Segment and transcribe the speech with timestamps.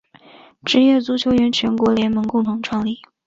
[0.63, 3.03] 职业足球员全国联盟共同创立。